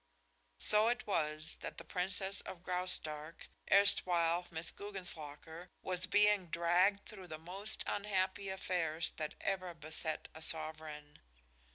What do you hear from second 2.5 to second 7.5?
Graustark, erstwhile Miss Guggenslocker, was being dragged through the